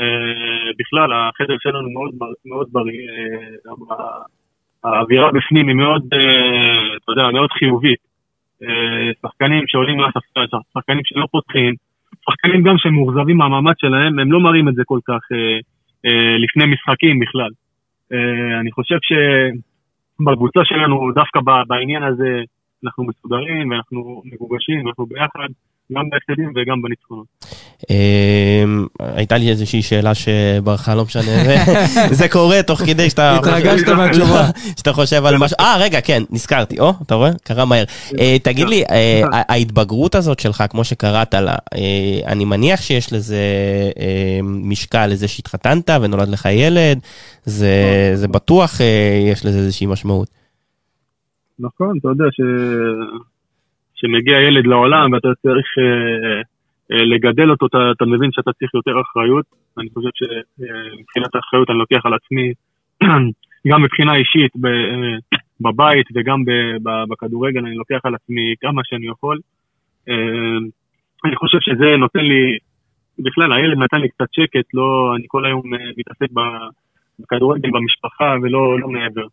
אה, 0.00 0.70
בכלל, 0.78 1.10
החדר 1.12 1.56
שלנו 1.60 1.90
מאוד, 1.90 2.10
מאוד 2.46 2.68
בריא, 2.72 3.08
האווירה 4.84 5.32
בפנים 5.32 5.68
היא 5.68 5.76
מאוד, 5.76 6.02
אתה 6.96 7.12
יודע, 7.12 7.30
מאוד 7.32 7.50
חיובית. 7.52 8.09
אה, 8.62 9.10
שחקנים 9.22 9.64
שעולים 9.66 9.96
מהספסל, 9.96 10.58
שחקנים 10.74 11.02
שלא 11.04 11.26
פותחים, 11.30 11.74
שחקנים 12.30 12.62
גם 12.62 12.74
שהם 12.78 12.94
מאוכזבים 12.94 13.36
מהמעמד 13.36 13.74
שלהם, 13.78 14.18
הם 14.18 14.32
לא 14.32 14.40
מראים 14.40 14.68
את 14.68 14.74
זה 14.74 14.82
כל 14.84 14.98
כך 15.08 15.20
אה, 15.32 15.58
אה, 16.06 16.36
לפני 16.38 16.64
משחקים 16.74 17.18
בכלל. 17.18 17.50
אני 18.60 18.72
חושב 18.72 18.98
שבקבוצה 19.08 20.60
שלנו, 20.64 21.12
דווקא 21.14 21.40
בעניין 21.68 22.02
הזה, 22.02 22.42
אנחנו 22.84 23.04
מסודרים 23.04 23.70
ואנחנו 23.70 24.22
מגובשים 24.24 24.84
ואנחנו 24.84 25.06
ביחד. 25.06 25.48
גם 25.92 26.04
בהפסדים 26.10 26.52
וגם 26.56 26.82
בניצחונות. 26.82 27.26
אמ, 27.90 28.86
הייתה 28.98 29.38
לי 29.38 29.50
איזושהי 29.50 29.82
שאלה 29.82 30.12
שברחה, 30.14 30.94
לא 30.94 31.04
משנה, 31.04 31.64
זה 32.18 32.28
קורה 32.28 32.62
תוך 32.62 32.80
כדי 32.80 33.10
שאתה... 33.10 33.36
התרגשת 33.36 33.88
מהתשובה. 33.88 34.50
שאתה 34.76 34.92
חושב 34.92 35.24
על 35.24 35.38
משהו, 35.38 35.56
אה 35.60 35.76
רגע, 35.80 36.00
כן, 36.00 36.22
נזכרתי, 36.30 36.80
או, 36.80 36.92
אתה 37.02 37.14
רואה? 37.14 37.30
קרה 37.44 37.64
מהר. 37.64 37.84
אה, 38.18 38.36
תגיד 38.42 38.68
לי, 38.68 38.82
אה, 38.90 39.22
ההתבגרות 39.32 40.14
הזאת 40.14 40.40
שלך, 40.40 40.64
כמו 40.70 40.84
שקראת 40.84 41.34
לה, 41.34 41.54
אה, 41.74 42.20
אני 42.26 42.44
מניח 42.44 42.80
שיש 42.80 43.12
לזה 43.12 43.36
משקל 44.42 45.06
לזה 45.06 45.28
שהתחתנת 45.28 45.90
ונולד 46.02 46.28
לך 46.28 46.48
ילד, 46.52 46.98
זה 47.44 48.28
בטוח 48.30 48.80
יש 49.30 49.46
לזה 49.46 49.58
איזושהי 49.58 49.86
משמעות. 49.86 50.28
נכון, 51.58 51.98
אתה 52.00 52.08
יודע 52.08 52.24
ש... 52.30 52.40
שמגיע 54.00 54.40
ילד 54.40 54.66
לעולם 54.66 55.12
ואתה 55.12 55.28
צריך 55.42 55.66
אה, 55.78 56.40
אה, 56.92 57.04
לגדל 57.04 57.50
אותו, 57.50 57.66
אתה, 57.66 57.78
אתה 57.96 58.04
מבין 58.04 58.32
שאתה 58.32 58.52
צריך 58.52 58.74
יותר 58.74 59.00
אחריות. 59.00 59.46
אני 59.78 59.88
חושב 59.94 60.08
שמבחינת 60.14 61.34
האחריות 61.34 61.70
אני 61.70 61.78
לוקח 61.78 62.06
על 62.06 62.14
עצמי, 62.14 62.52
גם 63.68 63.82
מבחינה 63.82 64.14
אישית 64.14 64.52
אה, 64.66 65.36
בבית 65.60 66.06
וגם 66.14 66.44
בכדורגל, 67.08 67.66
אני 67.66 67.76
לוקח 67.76 68.00
על 68.04 68.14
עצמי 68.14 68.54
כמה 68.60 68.82
שאני 68.84 69.06
יכול. 69.08 69.38
אני 71.24 71.36
חושב 71.36 71.58
שזה 71.60 71.96
נותן 71.96 72.20
לי, 72.20 72.58
בכלל 73.18 73.52
הילד 73.52 73.78
נתן 73.78 74.00
לי 74.00 74.08
קצת 74.08 74.26
שקט, 74.32 74.74
לא, 74.74 75.12
אני 75.16 75.24
כל 75.28 75.44
היום 75.44 75.62
מתעסק 75.96 76.30
בכדורגל, 77.20 77.70
במשפחה 77.70 78.34
ולא 78.42 78.80
לא 78.80 78.88
מעבר. 78.88 79.26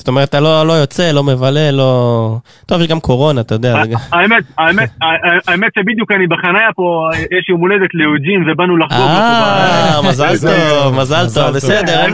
זאת 0.00 0.08
אומרת, 0.08 0.28
אתה 0.28 0.40
לא, 0.40 0.66
לא 0.66 0.72
יוצא, 0.72 1.12
לא 1.12 1.24
מבלה, 1.24 1.70
לא... 1.70 2.36
טוב, 2.66 2.80
יש 2.80 2.86
גם 2.86 3.00
קורונה, 3.00 3.40
אתה 3.40 3.54
יודע. 3.54 3.82
האמת, 4.12 4.44
האמת, 4.58 4.90
האמת 5.48 5.72
שבדיוק 5.78 6.12
אני 6.12 6.26
בחניה 6.26 6.68
פה, 6.76 7.08
יש 7.38 7.48
יום 7.48 7.60
הולדת 7.60 7.94
ליוג'ין 7.94 8.50
ובאנו 8.50 8.76
לחגוג. 8.76 9.00
אה, 9.00 10.00
מזל 10.08 10.34
טוב, 10.38 10.94
מזל 10.94 11.26
טוב, 11.34 11.50
בסדר. 11.50 12.04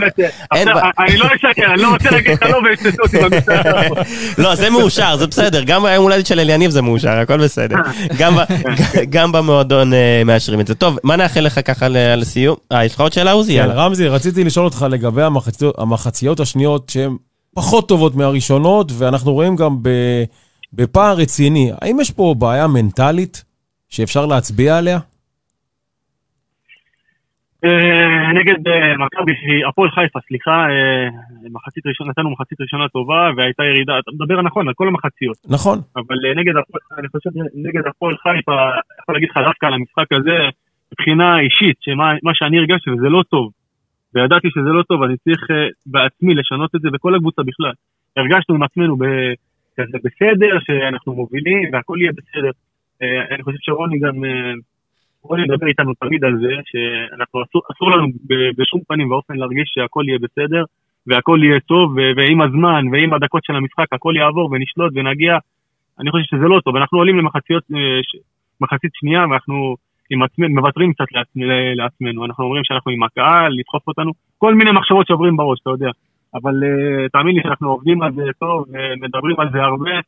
אני 0.99 1.17
לא 1.17 1.27
אשקר, 1.27 1.73
אני 1.73 1.83
לא 1.83 1.89
רוצה 1.93 2.11
להגיד 2.11 2.33
לך 2.33 2.43
לא 2.43 2.59
וישתתו 2.65 3.03
אותי 3.03 3.19
במשטרה. 3.19 3.83
לא, 4.39 4.55
זה 4.55 4.71
מאושר, 4.71 5.17
זה 5.17 5.27
בסדר, 5.27 5.63
גם 5.67 5.85
היום 5.85 6.03
הולדת 6.03 6.27
של 6.27 6.41
אליניב 6.41 6.71
זה 6.71 6.83
מאושר, 6.83 7.11
הכל 7.11 7.37
בסדר. 7.37 7.77
גם 9.11 9.33
במועדון 9.33 9.95
אה, 9.95 10.23
מאשרים 10.27 10.61
את 10.61 10.67
זה. 10.67 10.75
טוב, 10.75 10.99
מה 11.03 11.17
נאחל 11.17 11.41
לך 11.41 11.61
ככה 11.65 11.87
לסיום? 11.91 12.57
אה, 12.73 12.85
יש 12.85 12.95
לך 12.95 13.01
עוד 13.01 13.13
שאלה, 13.13 13.33
עוזי? 13.33 13.59
כן, 13.59 13.71
רמזי, 13.71 14.09
רציתי 14.09 14.45
לשאול 14.45 14.65
אותך 14.65 14.87
לגבי 14.91 15.23
המחציות 15.79 16.41
השניות 16.41 16.89
שהן... 16.89 17.17
פחות 17.55 17.89
טובות 17.89 18.15
מהראשונות, 18.15 18.93
ואנחנו 18.99 19.33
רואים 19.33 19.57
גם 19.57 19.77
בפער 20.73 21.17
רציני. 21.17 21.71
האם 21.83 21.97
יש 22.01 22.11
פה 22.11 22.35
בעיה 22.39 22.67
מנטלית 22.67 23.45
שאפשר 23.89 24.27
להצביע 24.27 24.79
עליה? 24.79 24.99
אה, 27.65 28.33
נגד 28.33 28.69
אה, 28.69 28.97
מכבי, 28.97 29.33
הפועל 29.69 29.91
חיפה, 29.91 30.19
סליחה, 30.29 30.57
אה, 30.71 31.09
מחצית 31.53 31.87
ראשונה, 31.87 32.11
נתנו 32.11 32.31
מחצית 32.31 32.61
ראשונה 32.61 32.89
טובה 32.89 33.31
והייתה 33.37 33.63
ירידה, 33.65 33.99
אתה 33.99 34.11
מדבר 34.15 34.43
נכון 34.43 34.69
על 34.69 34.75
כל 34.75 34.89
המחציות. 34.89 35.37
נכון. 35.49 35.79
אבל 35.97 36.17
נגד, 36.37 36.55
אני 36.99 37.09
חושב, 37.09 37.31
נגד 37.55 37.87
הפועל 37.87 38.17
חיפה, 38.17 38.57
אני 38.63 39.01
יכול 39.03 39.15
להגיד 39.15 39.29
לך 39.31 39.37
דווקא 39.47 39.67
על 39.67 39.75
המשחק 39.75 40.13
הזה, 40.13 40.39
מבחינה 40.93 41.41
אישית, 41.41 41.77
שמה 41.81 42.33
שאני 42.35 42.59
הרגשתי 42.59 42.91
וזה 42.91 43.09
לא 43.09 43.23
טוב. 43.31 43.51
וידעתי 44.15 44.49
שזה 44.51 44.71
לא 44.77 44.83
טוב, 44.83 45.03
אני 45.03 45.17
צריך 45.17 45.43
uh, 45.43 45.55
בעצמי 45.87 46.35
לשנות 46.35 46.75
את 46.75 46.81
זה, 46.81 46.89
וכל 46.93 47.15
הקבוצה 47.15 47.43
בכלל. 47.43 47.73
הרגשנו 48.17 48.55
עם 48.55 48.63
עצמנו 48.63 48.97
כזה 49.77 49.99
בסדר, 50.05 50.59
שאנחנו 50.61 51.15
מובילים 51.15 51.71
והכל 51.73 51.97
יהיה 52.01 52.13
בסדר. 52.13 52.51
Uh, 53.03 53.35
אני 53.35 53.43
חושב 53.43 53.59
שרוני 53.61 53.99
גם, 53.99 54.25
uh, 54.25 54.59
רוני 55.23 55.43
ידבר 55.43 55.67
איתנו 55.67 55.95
תמיד 55.95 56.25
על 56.25 56.39
זה, 56.39 56.55
שאנחנו 56.65 57.43
אסור, 57.43 57.63
אסור 57.73 57.91
לנו 57.91 58.07
בשום 58.59 58.81
פנים 58.89 59.11
ואופן 59.11 59.35
להרגיש 59.37 59.73
שהכל 59.75 60.05
יהיה 60.07 60.19
בסדר, 60.19 60.65
והכל 61.07 61.39
יהיה 61.43 61.61
טוב, 61.61 61.97
ועם 62.17 62.41
הזמן 62.41 62.85
ועם 62.93 63.13
הדקות 63.13 63.45
של 63.45 63.57
המשחק 63.57 63.93
הכל 63.93 64.15
יעבור 64.17 64.51
ונשלוט 64.53 64.93
ונגיע. 64.95 65.39
אני 66.01 66.11
חושב 66.11 66.25
שזה 66.25 66.49
לא 66.49 66.61
טוב, 66.65 66.77
אנחנו 66.77 66.99
עולים 66.99 67.19
למחציות, 67.19 67.65
מחצית 68.61 68.91
שנייה 68.95 69.21
ואנחנו... 69.31 69.77
מוותרים 70.55 70.93
קצת 70.93 71.13
לעצמנו, 71.13 71.47
לעצמנו, 71.75 72.25
אנחנו 72.25 72.45
אומרים 72.45 72.65
שאנחנו 72.65 72.93
עם 72.93 73.03
הקהל, 73.03 73.53
לדחוף 73.59 73.89
אותנו, 73.89 74.13
כל 74.39 74.55
מיני 74.55 74.71
מחשבות 74.73 75.07
שעוברים 75.07 75.37
בראש, 75.37 75.59
אתה 75.63 75.71
יודע. 75.71 75.91
אבל 76.35 76.55
uh, 76.63 77.09
תאמין 77.13 77.37
לי 77.37 77.43
שאנחנו 77.43 77.71
עובדים 77.71 78.03
על 78.03 78.13
זה 78.13 78.23
טוב, 78.39 78.65
ומדברים 78.69 79.41
על 79.41 79.49
זה 79.53 79.63
הרבה, 79.63 79.99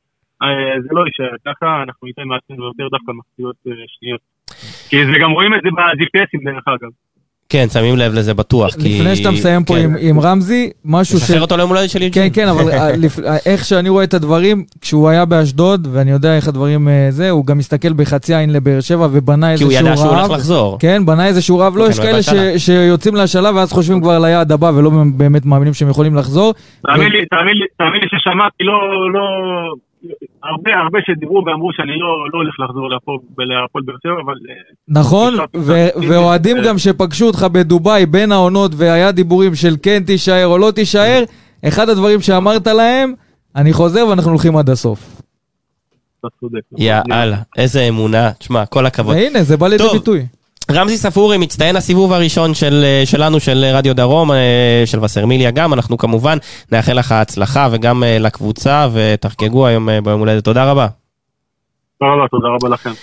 uh, 0.43 0.81
זה 0.83 0.88
לא 0.91 1.05
יישאר 1.07 1.37
ככה, 1.47 1.83
אנחנו 1.83 2.07
ניתן 2.07 2.23
מעצמנו 2.25 2.65
יותר 2.65 2.88
דווקא 2.88 3.12
מחציות 3.12 3.57
uh, 3.69 3.71
שניות. 3.87 4.21
כי 4.88 4.97
זה 5.07 5.19
גם 5.21 5.31
רואים 5.31 5.55
את 5.55 5.61
זה 5.62 5.69
ב-GPSים 5.76 6.45
דרך 6.45 6.69
אגב. 6.69 6.91
כן, 7.49 7.67
שמים 7.73 7.97
לב 7.97 8.12
לזה 8.15 8.35
בטוח, 8.35 8.75
כי... 8.75 8.99
לפני 8.99 9.17
שאתה 9.17 9.31
מסיים 9.31 9.65
פה 9.65 9.75
כן. 9.75 9.91
עם 10.00 10.21
רמזי, 10.21 10.71
משהו 10.85 11.19
ש... 11.19 11.23
לשחרר 11.23 11.41
אותו 11.41 11.57
ליום 11.57 11.71
הולדת 11.71 11.91
של 11.91 12.03
יוג'ין. 12.03 12.23
כן, 12.23 12.29
כן, 12.43 12.49
אבל 12.49 12.71
אה, 12.71 12.88
אה, 13.26 13.37
איך 13.47 13.65
שאני 13.65 13.88
רואה 13.88 14.05
את 14.05 14.15
הדברים, 14.15 14.65
כשהוא 14.81 15.09
היה 15.09 15.25
באשדוד, 15.25 15.88
ואני 15.93 16.11
יודע 16.11 16.37
איך 16.37 16.49
הדברים 16.49 16.88
אה, 16.88 17.07
זה, 17.11 17.31
הוא 17.31 17.47
גם 17.47 17.59
מסתכל 17.59 17.93
בחצי 17.93 18.35
עין 18.35 18.53
לבאר 18.53 18.81
שבע 18.81 19.09
ובנה 19.12 19.53
איזשהו 19.53 19.69
רעב. 19.69 19.76
כי 19.76 19.81
הוא 19.81 19.88
ידע 19.88 19.97
שהוא 19.97 20.11
הולך 20.11 20.31
לחזור. 20.31 20.79
כן, 20.81 21.07
בנה 21.07 21.26
איזשהו 21.26 21.59
רעב. 21.59 21.76
לא, 21.76 21.88
יש 21.88 22.00
כאלה 22.00 22.19
שיוצאים 22.59 23.15
להשאלה 23.15 23.50
ואז 23.55 23.73
חושבים 23.73 24.00
כבר 24.00 24.19
ליעד 24.19 24.53
הבא 24.53 24.71
ולא 24.75 24.91
באמת 25.17 25.47
מאמינים 25.47 25.75
שהם 25.75 25.88
יכולים 25.88 26.15
לחזור. 26.15 26.55
תאמין 26.83 27.12
לי 27.12 28.09
ששמעתי 28.09 28.65
לא... 28.65 28.81
הרבה 30.43 30.71
הרבה 30.85 30.99
שדיברו 31.07 31.45
ואמרו 31.47 31.73
שאני 31.73 31.99
לא, 31.99 32.31
לא 32.33 32.39
הולך 32.39 32.55
לחזור 32.61 32.91
להפועל 33.39 33.85
באר 33.85 33.97
שבע, 34.03 34.21
אבל... 34.25 34.35
אה, 34.49 34.55
נכון, 34.89 35.35
ואוהדים 36.09 36.57
גם 36.65 36.79
שפגשו 36.79 37.27
אותך 37.27 37.47
בדובאי 37.53 38.07
בין 38.07 38.33
העונות 38.33 38.73
והיה 38.77 39.13
דיבורים 39.13 39.55
של 39.55 39.75
כן 39.83 40.03
תישאר 40.07 40.47
או 40.47 40.59
לא 40.59 40.71
תישאר, 40.71 41.25
אחד 41.69 41.89
הדברים 41.89 42.21
שאמרת 42.21 42.67
להם, 42.67 43.15
אני 43.57 43.73
חוזר 43.73 44.07
ואנחנו 44.09 44.31
הולכים 44.31 44.57
עד 44.57 44.71
הסוף. 44.71 45.23
אתה 46.21 46.29
צודק. 46.41 46.61
יאללה, 46.79 47.37
איזה 47.57 47.81
אמונה. 47.81 48.33
תשמע, 48.33 48.67
כל 48.67 48.87
הכבוד. 48.87 49.15
והנה, 49.17 49.43
זה 49.43 49.57
בא 49.57 49.69
לידי 49.69 49.85
טוב. 49.85 49.93
ביטוי. 49.93 50.27
רמזי 50.70 50.96
ספורי, 50.96 51.38
מצטיין 51.38 51.76
הסיבוב 51.76 52.12
הראשון 52.12 52.54
של, 52.54 52.82
אה, 52.85 53.02
שלנו, 53.04 53.40
של 53.40 53.64
רדיו 53.75 53.94
דרום, 53.94 54.32
אה, 54.32 54.82
של 54.85 55.04
וסרמיליה 55.04 55.50
גם. 55.50 55.73
אנחנו 55.73 55.99
כמובן 55.99 56.38
נאחל 56.73 56.92
לך 56.92 57.12
הצלחה 57.12 57.68
וגם 57.73 58.04
אה, 58.04 58.18
לקבוצה, 58.18 58.88
ותחגגו 58.92 59.66
היום 59.66 59.88
אה, 59.88 60.00
ביום 60.00 60.20
הולדת. 60.20 60.44
תודה 60.44 60.70
רבה. 60.70 60.87
תודה 62.00 62.12
רבה, 62.12 62.28
תודה 62.30 62.49
רבה 62.49 62.68
לכם. 62.68 62.90